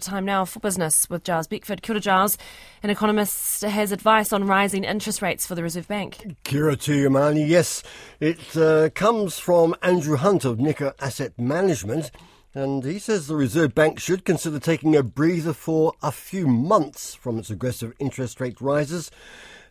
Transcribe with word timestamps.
Time 0.00 0.24
now 0.24 0.44
for 0.44 0.60
business 0.60 1.10
with 1.10 1.24
Giles 1.24 1.48
Beckford. 1.48 1.82
Kia 1.82 1.98
Giles. 1.98 2.38
An 2.82 2.90
economist 2.90 3.62
has 3.62 3.90
advice 3.90 4.32
on 4.32 4.44
rising 4.44 4.84
interest 4.84 5.20
rates 5.22 5.46
for 5.46 5.54
the 5.54 5.62
Reserve 5.62 5.88
Bank. 5.88 6.36
Kia 6.44 6.76
to 6.76 6.94
you, 6.94 7.10
Marnie. 7.10 7.48
Yes, 7.48 7.82
it 8.20 8.56
uh, 8.56 8.90
comes 8.90 9.38
from 9.38 9.74
Andrew 9.82 10.16
Hunt 10.16 10.44
of 10.44 10.60
Nikko 10.60 10.92
Asset 11.00 11.38
Management. 11.38 12.10
And 12.54 12.84
he 12.84 12.98
says 12.98 13.26
the 13.26 13.36
Reserve 13.36 13.74
Bank 13.74 14.00
should 14.00 14.24
consider 14.24 14.58
taking 14.58 14.96
a 14.96 15.02
breather 15.02 15.52
for 15.52 15.92
a 16.02 16.12
few 16.12 16.46
months 16.46 17.14
from 17.14 17.38
its 17.38 17.50
aggressive 17.50 17.92
interest 17.98 18.40
rate 18.40 18.60
rises. 18.60 19.10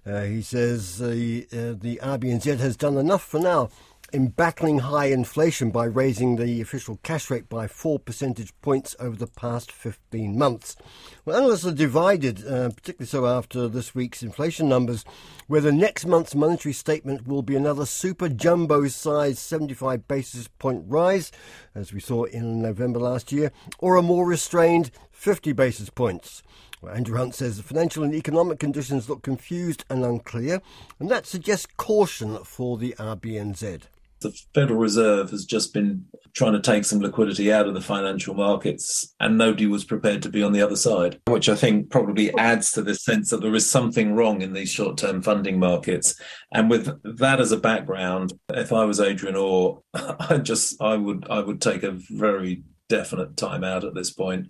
Uh, 0.06 0.22
he 0.22 0.42
says 0.42 1.02
uh, 1.02 1.08
the 1.08 2.00
RBNZ 2.02 2.60
has 2.60 2.78
done 2.78 2.98
enough 2.98 3.24
for 3.24 3.40
now 3.40 3.70
in 4.14 4.30
battling 4.30 4.80
high 4.80 5.08
inflation 5.08 5.70
by 5.70 5.84
raising 5.84 6.38
the 6.38 6.62
official 6.62 6.98
cash 7.04 7.30
rate 7.30 7.50
by 7.50 7.68
four 7.68 8.00
percentage 8.00 8.54
points 8.62 8.96
over 9.00 9.18
the 9.18 9.28
past 9.28 9.72
15 9.72 10.38
months. 10.38 10.78
Well, 11.26 11.36
analysts 11.36 11.66
are 11.66 11.74
divided, 11.74 12.46
uh, 12.48 12.70
particularly 12.70 13.08
so 13.08 13.26
after 13.26 13.68
this 13.68 13.94
week's 13.94 14.24
inflation 14.24 14.70
numbers, 14.70 15.04
whether 15.48 15.72
next 15.72 16.06
month's 16.06 16.36
monetary 16.36 16.74
statement 16.74 17.28
will 17.28 17.42
be 17.42 17.56
another 17.56 17.86
super 17.86 18.30
jumbo 18.30 18.88
sized 18.88 19.40
75 19.40 20.08
basis 20.08 20.48
point 20.48 20.86
rise, 20.88 21.32
as 21.76 21.92
we 21.92 22.00
saw 22.00 22.24
in 22.24 22.62
November 22.62 23.00
last 23.00 23.34
year, 23.34 23.52
or 23.80 23.98
a 23.98 24.02
more 24.02 24.26
restrained 24.26 24.90
50 25.12 25.52
basis 25.52 25.90
points. 25.90 26.44
Well, 26.82 26.94
Andrew 26.94 27.18
Hunt 27.18 27.36
says 27.36 27.58
the 27.58 27.64
financial 27.64 28.04
and 28.04 28.14
economic 28.14 28.60
conditions 28.60 29.10
look 29.10 29.24
confused 29.24 29.84
and 29.90 30.06
unclear, 30.06 30.62
and 31.00 31.10
that 31.10 31.26
suggests 31.26 31.68
caution 31.76 32.38
for 32.44 32.78
the 32.78 32.96
RBNZ. 33.00 33.82
The 34.20 34.32
Federal 34.54 34.80
Reserve 34.80 35.30
has 35.32 35.46
just 35.46 35.74
been 35.74 36.06
trying 36.34 36.54
to 36.54 36.62
take 36.62 36.86
some 36.86 37.00
liquidity 37.00 37.52
out 37.52 37.68
of 37.68 37.74
the 37.74 37.82
financial 37.82 38.34
markets, 38.34 39.14
and 39.20 39.38
nobody 39.38 39.66
was 39.66 39.84
prepared 39.84 40.22
to 40.24 40.30
be 40.30 40.44
on 40.44 40.52
the 40.52 40.62
other 40.62 40.76
side, 40.76 41.20
which 41.28 41.50
I 41.50 41.56
think 41.56 41.90
probably 41.90 42.36
adds 42.38 42.72
to 42.74 42.82
this 42.82 43.04
sense 43.04 43.30
that 43.30 43.42
there 43.42 43.56
is 43.56 43.70
something 43.70 44.14
wrong 44.14 44.42
in 44.42 44.54
these 44.54 44.72
short 44.72 44.98
term 44.98 45.22
funding 45.22 45.60
markets. 45.60 46.20
And 46.52 46.70
with 46.70 46.90
that 47.18 47.40
as 47.40 47.52
a 47.52 47.58
background, 47.58 48.34
if 48.50 48.74
I 48.74 48.86
was 48.86 49.00
Adrian 49.00 49.36
Orr, 49.36 49.82
I 49.94 50.38
just 50.38 50.82
I 50.82 50.96
would 50.96 51.28
I 51.30 51.40
would 51.40 51.62
take 51.62 51.84
a 51.84 51.98
very 52.10 52.64
definite 52.90 53.38
time 53.38 53.64
out 53.64 53.84
at 53.84 53.94
this 53.94 54.12
point. 54.12 54.48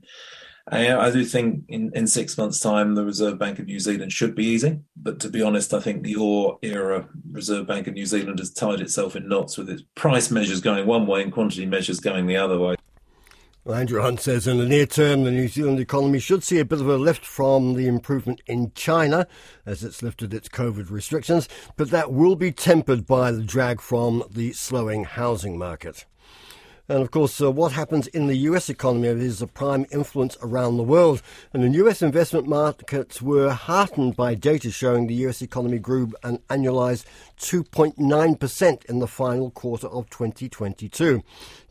Uh, 0.69 0.97
I, 0.99 1.11
do 1.11 1.23
think 1.23 1.63
in, 1.69 1.91
in 1.95 2.07
six 2.07 2.37
months' 2.37 2.59
time, 2.59 2.95
the 2.95 3.05
Reserve 3.05 3.39
Bank 3.39 3.57
of 3.59 3.67
New 3.67 3.79
Zealand 3.79 4.11
should 4.11 4.35
be 4.35 4.45
easing. 4.45 4.83
But 4.97 5.19
to 5.21 5.29
be 5.29 5.41
honest, 5.41 5.73
I 5.73 5.79
think 5.79 6.03
the 6.03 6.15
Orr 6.15 6.57
era 6.61 7.07
Reserve 7.31 7.67
Bank 7.67 7.87
of 7.87 7.93
New 7.93 8.05
Zealand 8.05 8.39
has 8.39 8.51
tied 8.51 8.81
itself 8.81 9.15
in 9.15 9.29
knots 9.29 9.57
with 9.57 9.69
its 9.69 9.83
price 9.95 10.29
measures 10.29 10.59
going 10.59 10.85
one 10.85 11.07
way 11.07 11.23
and 11.23 11.31
quantity 11.31 11.65
measures 11.65 12.01
going 12.01 12.27
the 12.27 12.35
other 12.35 12.59
way. 12.59 12.75
Well, 13.63 13.77
Andrew 13.77 14.01
Hunt 14.01 14.21
says 14.21 14.47
in 14.47 14.57
the 14.57 14.65
near 14.65 14.85
term, 14.85 15.23
the 15.23 15.31
New 15.31 15.47
Zealand 15.47 15.79
economy 15.79 16.19
should 16.19 16.43
see 16.43 16.59
a 16.59 16.65
bit 16.65 16.81
of 16.81 16.87
a 16.87 16.97
lift 16.97 17.25
from 17.25 17.73
the 17.73 17.87
improvement 17.87 18.41
in 18.45 18.71
China 18.75 19.27
as 19.65 19.83
it's 19.83 20.01
lifted 20.01 20.33
its 20.33 20.47
COVID 20.49 20.89
restrictions, 20.89 21.49
but 21.75 21.91
that 21.91 22.11
will 22.11 22.35
be 22.35 22.51
tempered 22.51 23.05
by 23.05 23.31
the 23.31 23.43
drag 23.43 23.81
from 23.81 24.23
the 24.29 24.53
slowing 24.53 25.03
housing 25.03 25.57
market. 25.57 26.05
And 26.89 27.01
of 27.01 27.11
course, 27.11 27.41
uh, 27.41 27.51
what 27.51 27.73
happens 27.73 28.07
in 28.07 28.27
the 28.27 28.37
US 28.49 28.69
economy 28.69 29.09
is 29.09 29.41
a 29.41 29.47
prime 29.47 29.85
influence 29.91 30.37
around 30.41 30.77
the 30.77 30.83
world. 30.83 31.21
And 31.51 31.61
the 31.61 31.77
US 31.83 32.01
investment 32.01 32.47
markets 32.47 33.21
were 33.21 33.51
heartened 33.51 34.15
by 34.15 34.35
data 34.35 34.71
showing 34.71 35.07
the 35.07 35.27
US 35.27 35.41
economy 35.41 35.79
grew 35.79 36.13
an 36.23 36.39
annualized 36.49 37.03
2.9% 37.41 38.85
in 38.85 38.99
the 38.99 39.07
final 39.07 39.51
quarter 39.51 39.87
of 39.87 40.09
2022. 40.09 41.23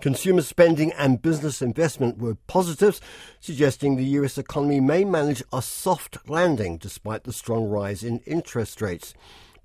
Consumer 0.02 0.42
spending 0.42 0.92
and 0.92 1.22
business 1.22 1.62
investment 1.62 2.18
were 2.18 2.36
positives, 2.46 3.00
suggesting 3.40 3.96
the 3.96 4.04
US 4.20 4.36
economy 4.36 4.80
may 4.80 5.02
manage 5.02 5.42
a 5.50 5.62
soft 5.62 6.18
landing 6.28 6.76
despite 6.76 7.24
the 7.24 7.32
strong 7.32 7.70
rise 7.70 8.04
in 8.04 8.18
interest 8.26 8.82
rates. 8.82 9.14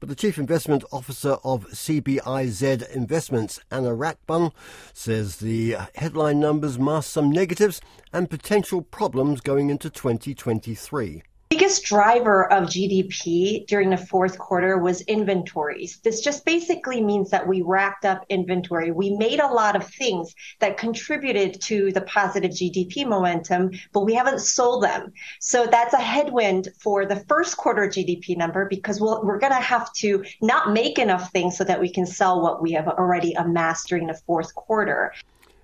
But 0.02 0.10
the 0.10 0.16
Chief 0.16 0.40
Investment 0.40 0.84
Officer 0.92 1.38
of 1.44 1.68
CBIZ 1.68 2.90
Investments, 2.90 3.60
Anna 3.70 3.94
Rathbun, 3.94 4.52
says 4.94 5.36
the 5.36 5.76
headline 5.94 6.40
numbers 6.40 6.80
mask 6.80 7.12
some 7.12 7.30
negatives 7.30 7.82
and 8.12 8.28
potential 8.28 8.82
problems 8.82 9.42
going 9.42 9.70
into 9.70 9.92
2023 9.92 11.22
biggest 11.62 11.84
driver 11.84 12.52
of 12.52 12.64
GDP 12.64 13.68
during 13.68 13.92
the 13.92 13.98
fourth 13.98 14.40
quarter 14.40 14.80
was 14.80 15.02
inventories. 15.02 16.00
This 16.00 16.20
just 16.20 16.44
basically 16.44 17.04
means 17.04 17.30
that 17.30 17.48
we 17.48 17.62
racked 17.62 18.04
up 18.04 18.26
inventory. 18.30 18.90
We 18.90 19.16
made 19.16 19.40
a 19.40 19.46
lot 19.46 19.76
of 19.76 19.86
things 19.86 20.34
that 20.58 20.80
contributed 20.80 21.62
to 21.62 21.92
the 21.92 22.02
positive 22.02 22.50
GDP 22.50 23.06
momentum, 23.06 23.70
but 23.94 24.06
we 24.06 24.16
haven't 24.16 24.40
sold 24.40 24.82
them. 24.82 25.14
So 25.40 25.68
that's 25.68 25.94
a 25.94 26.02
headwind 26.02 26.70
for 26.80 27.06
the 27.06 27.24
first 27.30 27.58
quarter 27.58 27.88
GDP 27.88 28.36
number 28.36 28.66
because 28.68 29.00
we 29.00 29.10
we 29.22 29.30
are 29.30 29.38
going 29.38 29.54
to 29.54 29.60
have 29.60 29.94
to 29.98 30.24
not 30.42 30.74
make 30.74 30.98
enough 30.98 31.32
things 31.32 31.58
so 31.58 31.64
that 31.66 31.80
we 31.80 31.92
can 31.94 32.08
sell 32.08 32.42
what 32.42 32.60
we 32.64 32.72
have 32.72 32.88
already 32.88 33.34
amassed 33.34 33.88
during 33.88 34.08
the 34.08 34.20
fourth 34.26 34.56
quarter. 34.56 35.14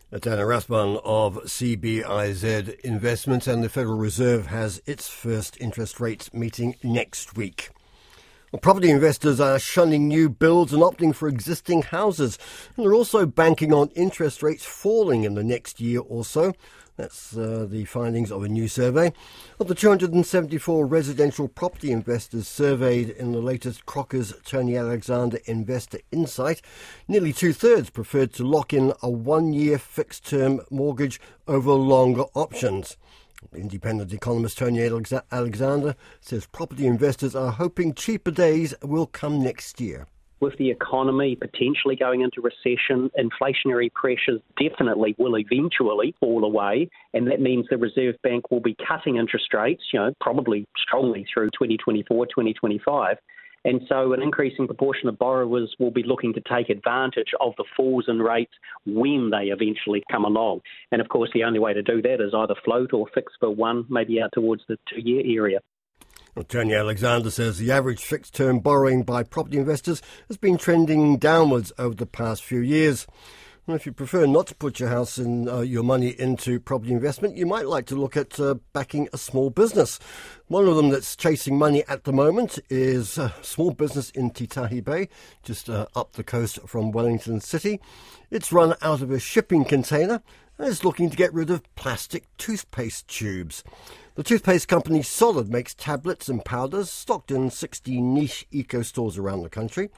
Dana 0.10 0.46
Rathbun 0.46 1.02
of 1.04 1.36
CBIZ 1.44 2.80
Investments 2.80 3.46
and 3.46 3.62
the 3.62 3.68
Federal 3.68 3.98
Reserve 3.98 4.48
has 4.48 4.82
its 4.86 5.10
first 5.10 5.58
interest 5.60 6.00
rates 6.00 6.34
meeting 6.34 6.76
next 6.82 7.36
week. 7.36 7.72
Well, 8.54 8.62
property 8.62 8.90
investors 8.90 9.42
are 9.42 9.60
shunning 9.60 10.08
new 10.08 10.30
builds 10.30 10.72
and 10.72 10.82
opting 10.82 11.14
for 11.14 11.28
existing 11.28 11.82
houses, 11.82 12.40
and 12.78 12.86
they're 12.86 12.94
also 12.94 13.26
banking 13.26 13.74
on 13.74 13.90
interest 13.90 14.42
rates 14.42 14.64
falling 14.64 15.26
in 15.26 15.34
the 15.34 15.44
next 15.44 15.82
year 15.82 16.00
or 16.00 16.24
so. 16.24 16.54
That's 16.96 17.36
uh, 17.36 17.68
the 17.70 17.84
findings 17.84 18.32
of 18.32 18.44
a 18.44 18.48
new 18.48 18.70
survey. 18.70 19.12
Of 19.60 19.68
the 19.68 19.76
274 19.76 20.86
residential 20.86 21.50
property 21.50 21.92
investors 21.92 22.48
surveyed 22.48 23.10
in 23.10 23.34
the 23.34 23.42
latest 23.42 23.86
Crocker's 23.86 24.34
Tony 24.46 24.78
Alexander 24.78 25.40
Investor 25.44 26.00
Insight, 26.14 26.62
nearly 27.06 27.34
two 27.34 27.52
thirds 27.52 27.90
preferred 27.90 28.32
to 28.36 28.48
lock 28.48 28.72
in 28.72 28.94
a 29.04 29.10
one 29.10 29.52
year 29.52 29.78
fixed 29.78 30.26
term 30.26 30.62
mortgage 30.70 31.20
over 31.50 31.74
longer 31.74 32.24
options. 32.34 32.96
Independent 33.56 34.14
economist 34.14 34.58
Tony 34.58 34.82
Alexander 35.32 35.96
says 36.22 36.46
property 36.48 36.88
investors 36.88 37.36
are 37.36 37.52
hoping 37.52 37.94
cheaper 37.94 38.32
days 38.32 38.74
will 38.84 39.06
come 39.06 39.42
next 39.42 39.80
year 39.80 40.08
with 40.40 40.58
the 40.58 40.70
economy 40.70 41.36
potentially 41.36 41.96
going 41.96 42.22
into 42.22 42.42
recession, 42.42 43.10
inflationary 43.18 43.92
pressures 43.92 44.42
definitely 44.62 45.16
will 45.18 45.38
eventually 45.38 46.14
fall 46.20 46.44
away, 46.44 46.90
and 47.14 47.28
that 47.28 47.42
means 47.42 47.66
the 47.70 47.78
Reserve 47.78 48.16
Bank 48.22 48.52
will 48.52 48.60
be 48.60 48.76
cutting 48.88 49.18
interest 49.18 49.54
rates, 49.54 49.84
you 49.92 50.00
know, 50.00 50.14
probably 50.22 50.68
strongly 50.78 51.26
through 51.34 51.50
2024, 51.52 52.28
2025. 52.28 53.18
And 53.66 53.82
so, 53.90 54.14
an 54.14 54.22
increasing 54.22 54.68
proportion 54.68 55.10
of 55.10 55.18
borrowers 55.18 55.76
will 55.80 55.92
be 55.92 56.04
looking 56.04 56.34
to 56.34 56.42
take 56.42 56.70
advantage 56.70 57.32
of 57.42 57.54
the 57.58 57.66
falls 57.76 58.06
in 58.08 58.20
rates 58.20 58.54
when 58.86 59.30
they 59.32 59.48
eventually 59.48 60.04
come 60.12 60.26
along. 60.26 60.62
And 60.92 61.02
of 61.02 61.10
course, 61.10 61.30
the 61.34 61.44
only 61.44 61.60
way 61.60 61.74
to 61.74 61.82
do 61.82 62.02
that 62.02 62.22
is 62.22 62.34
either 62.34 62.56
float 62.64 62.94
or 62.94 63.08
fix 63.14 63.34
for 63.40 63.50
one, 63.50 63.86
maybe 63.90 64.22
out 64.22 64.32
towards 64.34 64.64
the 64.68 64.78
two 64.90 65.02
year 65.02 65.22
area. 65.26 65.60
Well, 66.36 66.46
Tony 66.46 66.76
Alexander 66.76 67.32
says 67.32 67.58
the 67.58 67.72
average 67.72 68.04
fixed 68.04 68.36
term 68.36 68.60
borrowing 68.60 69.02
by 69.02 69.24
property 69.24 69.58
investors 69.58 70.04
has 70.28 70.38
been 70.38 70.58
trending 70.58 71.18
downwards 71.18 71.74
over 71.80 71.96
the 71.96 72.06
past 72.06 72.44
few 72.44 72.60
years. 72.60 73.08
If 73.70 73.86
you 73.86 73.92
prefer 73.92 74.26
not 74.26 74.48
to 74.48 74.56
put 74.56 74.80
your 74.80 74.88
house 74.88 75.18
and 75.18 75.50
uh, 75.50 75.60
your 75.60 75.84
money 75.84 76.16
into 76.18 76.58
property 76.58 76.94
investment, 76.94 77.36
you 77.36 77.46
might 77.46 77.68
like 77.68 77.86
to 77.88 77.96
look 77.96 78.16
at 78.16 78.40
uh, 78.40 78.56
backing 78.72 79.10
a 79.12 79.18
small 79.18 79.50
business. 79.50 80.00
One 80.48 80.70
of 80.70 80.78
them 80.78 80.88
that's 80.88 81.18
chasing 81.18 81.58
money 81.58 81.84
at 81.90 82.06
the 82.06 82.14
moment 82.14 82.60
is 82.70 83.18
a 83.18 83.36
small 83.42 83.72
business 83.72 84.10
in 84.12 84.32
Titahi 84.32 84.82
Bay, 84.82 85.10
just 85.44 85.70
uh, 85.70 85.88
up 85.98 86.14
the 86.14 86.24
coast 86.24 86.60
from 86.66 86.94
Wellington 86.94 87.42
City. 87.42 87.82
It's 88.32 88.54
run 88.54 88.74
out 88.82 89.02
of 89.02 89.12
a 89.12 89.20
shipping 89.20 89.66
container 89.66 90.24
is 90.66 90.84
looking 90.84 91.10
to 91.10 91.18
get 91.18 91.34
rid 91.34 91.50
of 91.50 91.76
plastic 91.76 92.26
toothpaste 92.38 93.08
tubes. 93.08 93.64
The 94.16 94.24
toothpaste 94.24 94.68
company 94.68 95.04
Solid 95.04 95.50
makes 95.50 95.76
tablets 95.76 96.28
and 96.28 96.44
powders 96.44 96.90
stocked 96.90 97.30
in 97.30 97.52
60 97.52 98.02
niche 98.02 98.48
eco 98.50 98.82
stores 98.82 99.18
around 99.18 99.44
the 99.44 99.50
country. 99.50 99.92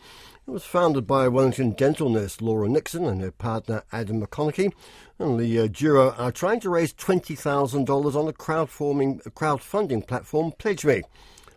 It 0.46 0.52
was 0.52 0.66
founded 0.66 1.08
by 1.08 1.30
Wellington 1.30 1.72
dental 1.72 2.10
nurse 2.10 2.42
Laura 2.42 2.68
Nixon 2.68 3.06
and 3.06 3.22
her 3.22 3.32
partner 3.32 3.84
Adam 3.94 4.22
McConaughey. 4.22 4.74
And 5.20 5.40
the 5.40 5.60
uh, 5.60 5.68
duo 5.68 6.12
are 6.12 6.34
trying 6.34 6.60
to 6.62 6.70
raise 6.70 6.94
$20,000 6.94 8.16
on 8.16 8.28
a 8.28 8.34
crowdfunding 8.34 10.08
platform, 10.08 10.52
Pledge 10.58 10.84
Me. 10.84 11.04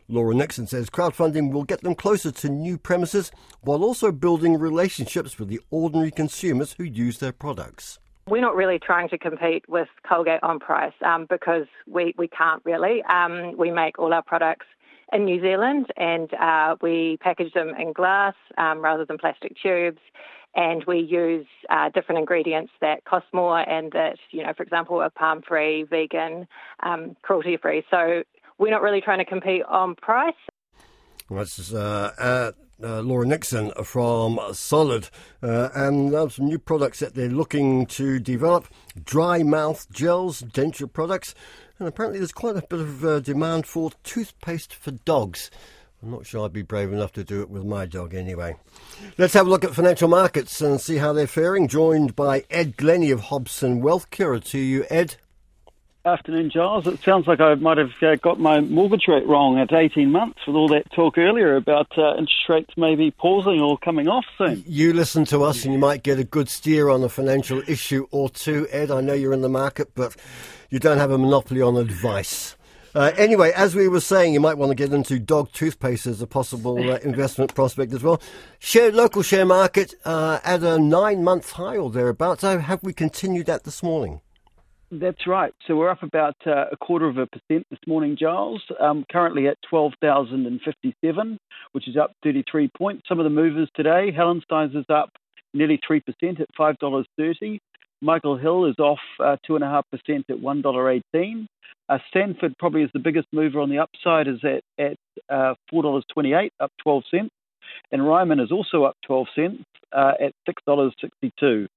Laura 0.08 0.34
Nixon 0.34 0.66
says 0.68 0.90
crowdfunding 0.90 1.50
will 1.50 1.64
get 1.64 1.80
them 1.80 1.94
closer 1.96 2.30
to 2.30 2.48
new 2.48 2.78
premises 2.78 3.32
while 3.62 3.82
also 3.82 4.12
building 4.12 4.58
relationships 4.58 5.38
with 5.38 5.48
the 5.48 5.60
ordinary 5.70 6.10
consumers 6.10 6.74
who 6.74 6.84
use 6.84 7.18
their 7.18 7.32
products. 7.32 7.98
We're 8.26 8.40
not 8.40 8.54
really 8.54 8.78
trying 8.78 9.08
to 9.08 9.18
compete 9.18 9.64
with 9.68 9.88
Colgate 10.08 10.42
on 10.42 10.60
price 10.60 10.92
um, 11.04 11.26
because 11.28 11.66
we, 11.88 12.14
we 12.16 12.28
can't 12.28 12.62
really. 12.64 13.02
Um, 13.04 13.56
we 13.58 13.70
make 13.70 13.98
all 13.98 14.12
our 14.12 14.22
products 14.22 14.66
in 15.12 15.24
New 15.24 15.40
Zealand 15.40 15.86
and 15.96 16.32
uh, 16.34 16.76
we 16.80 17.18
package 17.20 17.52
them 17.52 17.72
in 17.78 17.92
glass 17.92 18.34
um, 18.58 18.78
rather 18.78 19.04
than 19.04 19.18
plastic 19.18 19.52
tubes. 19.60 20.00
and 20.54 20.84
we 20.84 20.98
use 20.98 21.46
uh, 21.70 21.88
different 21.90 22.18
ingredients 22.18 22.72
that 22.80 23.04
cost 23.04 23.26
more 23.32 23.60
and 23.68 23.92
that, 23.92 24.16
you 24.30 24.42
know, 24.42 24.52
for 24.56 24.62
example, 24.62 25.00
are 25.00 25.10
palm 25.10 25.42
free, 25.46 25.84
vegan, 25.84 26.46
um, 26.82 27.16
cruelty 27.22 27.56
free. 27.56 27.82
So 27.90 28.22
we're 28.58 28.70
not 28.70 28.82
really 28.82 29.00
trying 29.00 29.18
to 29.18 29.24
compete 29.24 29.62
on 29.64 29.94
price. 29.94 30.34
This 31.30 31.58
is 31.58 31.74
uh, 31.74 32.52
uh, 32.82 33.00
Laura 33.00 33.26
Nixon 33.26 33.72
from 33.84 34.40
Solid, 34.52 35.08
uh, 35.42 35.68
and 35.74 36.14
uh, 36.14 36.28
some 36.28 36.46
new 36.46 36.58
products 36.58 37.00
that 37.00 37.14
they're 37.14 37.28
looking 37.28 37.86
to 37.86 38.18
develop 38.18 38.66
dry 39.04 39.42
mouth 39.42 39.90
gels, 39.90 40.42
denture 40.42 40.92
products, 40.92 41.34
and 41.78 41.88
apparently 41.88 42.18
there's 42.18 42.32
quite 42.32 42.56
a 42.56 42.62
bit 42.62 42.80
of 42.80 43.04
uh, 43.04 43.20
demand 43.20 43.66
for 43.66 43.90
toothpaste 44.02 44.74
for 44.74 44.90
dogs. 44.90 45.50
I'm 46.02 46.10
not 46.10 46.26
sure 46.26 46.44
I'd 46.44 46.52
be 46.52 46.62
brave 46.62 46.92
enough 46.92 47.12
to 47.12 47.22
do 47.22 47.42
it 47.42 47.50
with 47.50 47.64
my 47.64 47.86
dog 47.86 48.12
anyway. 48.12 48.56
Let's 49.18 49.34
have 49.34 49.46
a 49.46 49.50
look 49.50 49.64
at 49.64 49.74
financial 49.74 50.08
markets 50.08 50.60
and 50.60 50.80
see 50.80 50.96
how 50.96 51.12
they're 51.12 51.28
faring. 51.28 51.68
Joined 51.68 52.16
by 52.16 52.44
Ed 52.50 52.76
Glennie 52.76 53.12
of 53.12 53.20
Hobson 53.20 53.80
Wealth. 53.80 54.10
Kia 54.10 54.40
to 54.40 54.58
you, 54.58 54.84
Ed. 54.90 55.16
Afternoon, 56.04 56.50
Giles. 56.50 56.88
It 56.88 57.00
sounds 57.04 57.28
like 57.28 57.38
I 57.38 57.54
might 57.54 57.78
have 57.78 57.92
uh, 58.02 58.16
got 58.16 58.40
my 58.40 58.58
mortgage 58.58 59.04
rate 59.06 59.24
wrong 59.24 59.60
at 59.60 59.72
18 59.72 60.10
months 60.10 60.40
with 60.48 60.56
all 60.56 60.66
that 60.70 60.90
talk 60.90 61.16
earlier 61.16 61.54
about 61.54 61.96
uh, 61.96 62.14
interest 62.14 62.48
rates 62.48 62.70
maybe 62.76 63.12
pausing 63.12 63.60
or 63.60 63.78
coming 63.78 64.08
off 64.08 64.24
soon. 64.36 64.64
You 64.66 64.94
listen 64.94 65.24
to 65.26 65.44
us 65.44 65.64
and 65.64 65.72
you 65.72 65.78
might 65.78 66.02
get 66.02 66.18
a 66.18 66.24
good 66.24 66.48
steer 66.48 66.88
on 66.88 67.04
a 67.04 67.08
financial 67.08 67.62
issue 67.68 68.08
or 68.10 68.28
two, 68.28 68.66
Ed. 68.72 68.90
I 68.90 69.00
know 69.00 69.12
you're 69.12 69.32
in 69.32 69.42
the 69.42 69.48
market, 69.48 69.94
but 69.94 70.16
you 70.70 70.80
don't 70.80 70.98
have 70.98 71.12
a 71.12 71.18
monopoly 71.18 71.62
on 71.62 71.76
advice. 71.76 72.56
Uh, 72.96 73.12
anyway, 73.16 73.52
as 73.54 73.76
we 73.76 73.86
were 73.86 74.00
saying, 74.00 74.34
you 74.34 74.40
might 74.40 74.58
want 74.58 74.70
to 74.70 74.74
get 74.74 74.92
into 74.92 75.20
dog 75.20 75.52
toothpaste 75.52 76.08
as 76.08 76.20
a 76.20 76.26
possible 76.26 76.90
uh, 76.90 76.96
investment 77.04 77.54
prospect 77.54 77.92
as 77.92 78.02
well. 78.02 78.20
Share 78.58 78.90
local 78.90 79.22
share 79.22 79.46
market 79.46 79.94
uh, 80.04 80.40
at 80.42 80.64
a 80.64 80.80
nine-month 80.80 81.52
high 81.52 81.76
or 81.76 81.90
thereabouts. 81.90 82.40
So 82.40 82.58
have 82.58 82.82
we 82.82 82.92
continued 82.92 83.46
that 83.46 83.62
this 83.62 83.84
morning? 83.84 84.20
That's 84.94 85.26
right. 85.26 85.54
So 85.66 85.74
we're 85.74 85.88
up 85.88 86.02
about 86.02 86.36
uh, 86.46 86.66
a 86.70 86.76
quarter 86.76 87.08
of 87.08 87.16
a 87.16 87.26
percent 87.26 87.66
this 87.70 87.78
morning, 87.86 88.14
Giles. 88.20 88.62
Um, 88.78 89.06
currently 89.10 89.48
at 89.48 89.56
12,057, 89.70 91.38
which 91.72 91.88
is 91.88 91.96
up 91.96 92.12
33 92.22 92.70
points. 92.76 93.08
Some 93.08 93.18
of 93.18 93.24
the 93.24 93.30
movers 93.30 93.70
today, 93.74 94.12
Hallensteins 94.14 94.76
is 94.76 94.84
up 94.90 95.08
nearly 95.54 95.80
3% 95.90 96.02
at 96.40 96.48
$5.30. 96.58 97.58
Michael 98.02 98.36
Hill 98.36 98.66
is 98.66 98.78
off 98.78 98.98
uh, 99.18 99.36
2.5% 99.48 99.82
at 100.08 100.26
$1.18. 100.36 101.46
Uh, 101.88 101.98
Sanford 102.12 102.54
probably 102.58 102.82
is 102.82 102.90
the 102.92 102.98
biggest 102.98 103.28
mover 103.32 103.60
on 103.60 103.70
the 103.70 103.78
upside, 103.78 104.28
is 104.28 104.44
at, 104.44 104.62
at 104.78 104.98
uh, 105.30 105.54
$4.28, 105.72 106.50
up 106.60 106.70
12 106.82 107.02
cents. 107.10 107.30
And 107.92 108.06
Ryman 108.06 108.40
is 108.40 108.52
also 108.52 108.84
up 108.84 108.96
12 109.06 109.26
cents 109.34 109.64
uh, 109.90 110.12
at 110.20 110.34
$6.62. 110.68 111.68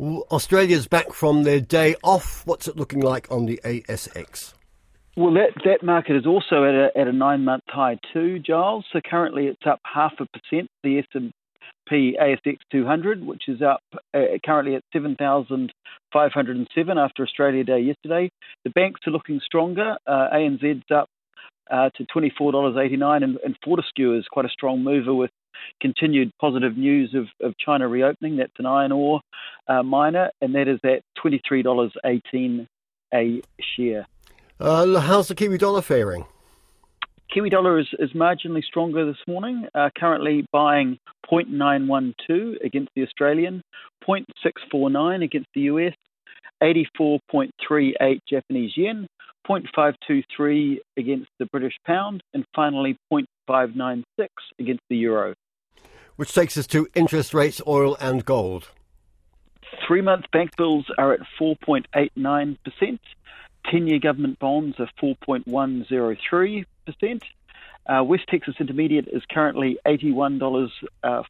Australia's 0.00 0.86
back 0.86 1.12
from 1.12 1.42
their 1.42 1.60
day 1.60 1.94
off. 2.02 2.46
What's 2.46 2.66
it 2.66 2.76
looking 2.76 3.00
like 3.00 3.30
on 3.30 3.44
the 3.46 3.60
ASX? 3.64 4.54
Well, 5.16 5.34
that, 5.34 5.50
that 5.64 5.82
market 5.82 6.14
is 6.16 6.26
also 6.26 6.64
at 6.64 6.74
a, 6.74 6.90
at 6.96 7.06
a 7.06 7.12
nine 7.12 7.44
month 7.44 7.64
high 7.68 7.98
too, 8.12 8.38
Giles. 8.38 8.86
So 8.92 9.00
currently 9.04 9.46
it's 9.46 9.66
up 9.66 9.80
half 9.84 10.14
a 10.20 10.26
percent. 10.26 10.70
The 10.82 11.00
S&P 11.00 12.16
ASX 12.18 12.56
200, 12.72 13.26
which 13.26 13.46
is 13.48 13.60
up 13.60 13.82
uh, 14.14 14.38
currently 14.44 14.76
at 14.76 14.84
7,507 14.92 16.98
after 16.98 17.22
Australia 17.22 17.64
Day 17.64 17.80
yesterday. 17.80 18.30
The 18.64 18.70
banks 18.70 19.02
are 19.06 19.10
looking 19.10 19.40
stronger. 19.44 19.96
Uh, 20.06 20.28
ANZ's 20.32 20.90
up 20.94 21.10
uh, 21.70 21.90
to 21.96 22.04
$24.89, 22.04 23.22
and, 23.22 23.38
and 23.44 23.58
Fortescue 23.62 24.16
is 24.16 24.24
quite 24.30 24.46
a 24.46 24.50
strong 24.50 24.82
mover 24.82 25.14
with 25.14 25.30
continued 25.80 26.30
positive 26.40 26.76
news 26.76 27.14
of, 27.14 27.26
of 27.46 27.54
China 27.58 27.88
reopening. 27.88 28.36
That's 28.36 28.52
an 28.58 28.66
iron 28.66 28.92
ore 28.92 29.20
uh, 29.68 29.82
miner, 29.82 30.30
and 30.40 30.54
that 30.54 30.68
is 30.68 30.80
at 30.84 31.02
$23.18 31.24 32.66
a 33.12 33.42
share. 33.76 34.06
Uh, 34.58 35.00
how's 35.00 35.28
the 35.28 35.34
Kiwi 35.34 35.58
dollar 35.58 35.82
faring? 35.82 36.26
Kiwi 37.32 37.48
dollar 37.48 37.78
is, 37.78 37.86
is 37.98 38.10
marginally 38.12 38.62
stronger 38.62 39.06
this 39.06 39.20
morning, 39.28 39.66
uh, 39.74 39.88
currently 39.96 40.44
buying 40.52 40.98
0.912 41.30 42.64
against 42.64 42.90
the 42.96 43.02
Australian, 43.02 43.62
0.649 44.06 45.22
against 45.22 45.48
the 45.54 45.62
US, 45.62 45.94
84.38 46.62 48.20
Japanese 48.28 48.72
yen, 48.76 49.06
0.523 49.48 50.78
against 50.96 51.28
the 51.38 51.46
British 51.46 51.74
pound, 51.86 52.22
and 52.34 52.44
finally 52.54 52.96
0.596 53.12 54.02
against 54.58 54.82
the 54.90 54.96
euro. 54.96 55.34
Which 56.20 56.34
takes 56.34 56.58
us 56.58 56.66
to 56.66 56.86
interest 56.94 57.32
rates, 57.32 57.62
oil, 57.66 57.96
and 57.98 58.22
gold. 58.22 58.68
Three 59.86 60.02
month 60.02 60.26
bank 60.30 60.54
bills 60.54 60.84
are 60.98 61.14
at 61.14 61.20
4.89%. 61.40 62.98
10 63.70 63.86
year 63.86 63.98
government 63.98 64.38
bonds 64.38 64.78
are 64.78 64.90
4.103%. 65.02 67.22
Uh, 67.86 68.04
West 68.04 68.24
Texas 68.28 68.54
Intermediate 68.60 69.08
is 69.08 69.22
currently 69.32 69.78
$81.14 69.86 70.70
uh, 71.02 71.22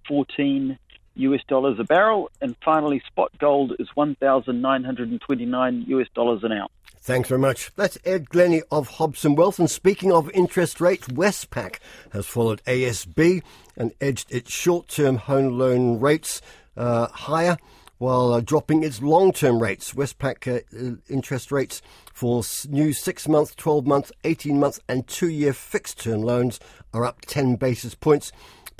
US 1.15 1.41
dollars 1.47 1.79
a 1.79 1.85
barrel. 1.85 2.29
And 2.41 2.57
finally, 2.65 3.01
spot 3.07 3.31
gold 3.39 3.75
is 3.79 3.87
1,929 3.95 5.85
US 5.87 6.09
dollars 6.17 6.43
an 6.43 6.51
ounce. 6.51 6.73
Thanks 7.03 7.31
very 7.31 7.41
much. 7.41 7.75
That's 7.77 7.97
Ed 8.05 8.29
Glennie 8.29 8.63
of 8.71 8.87
Hobson 8.89 9.35
Wealth. 9.35 9.59
And 9.59 9.71
speaking 9.71 10.13
of 10.13 10.31
interest 10.33 10.83
rates, 10.83 11.09
Westpac 11.09 11.77
has 12.13 12.27
followed 12.27 12.63
ASB 12.65 13.43
and 13.75 13.93
edged 14.03 14.31
its 14.31 14.53
short 14.53 14.89
term 14.89 15.17
home 15.17 15.59
loan 15.59 15.99
rates 15.99 16.43
uh, 16.77 17.07
higher 17.07 17.57
while 17.97 18.35
uh, 18.35 18.41
dropping 18.41 18.83
its 18.83 19.01
long 19.01 19.33
term 19.33 19.63
rates. 19.63 19.95
Westpac 19.95 20.47
uh, 20.47 20.97
interest 21.09 21.51
rates 21.51 21.81
for 22.13 22.43
new 22.69 22.93
6 22.93 23.29
month, 23.29 23.57
12 23.57 23.87
month, 23.87 24.13
18 24.25 24.61
month, 24.61 24.79
and 24.87 25.07
2 25.07 25.29
year 25.29 25.55
fixed 25.55 26.01
term 26.03 26.21
loans 26.21 26.61
are 26.93 27.07
up 27.07 27.23
10 27.23 27.57
basis 27.57 27.95
points 27.95 28.31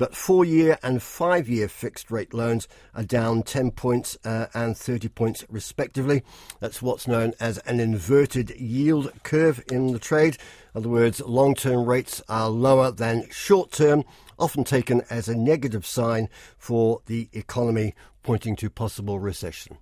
but 0.01 0.15
four 0.15 0.43
year 0.43 0.79
and 0.81 1.03
five 1.03 1.47
year 1.47 1.67
fixed 1.67 2.09
rate 2.09 2.33
loans 2.33 2.67
are 2.95 3.03
down 3.03 3.43
10 3.43 3.69
points 3.69 4.17
uh, 4.25 4.47
and 4.51 4.75
30 4.75 5.09
points 5.09 5.45
respectively. 5.47 6.23
That's 6.59 6.81
what's 6.81 7.07
known 7.07 7.33
as 7.39 7.59
an 7.67 7.79
inverted 7.79 8.49
yield 8.59 9.11
curve 9.21 9.63
in 9.71 9.93
the 9.93 9.99
trade. 9.99 10.39
In 10.73 10.79
other 10.79 10.89
words, 10.89 11.21
long 11.21 11.53
term 11.53 11.85
rates 11.85 12.19
are 12.27 12.49
lower 12.49 12.89
than 12.89 13.29
short 13.29 13.71
term, 13.71 14.03
often 14.39 14.63
taken 14.63 15.03
as 15.11 15.29
a 15.29 15.35
negative 15.35 15.85
sign 15.85 16.29
for 16.57 17.01
the 17.05 17.29
economy, 17.31 17.93
pointing 18.23 18.55
to 18.55 18.71
possible 18.71 19.19
recession. 19.19 19.77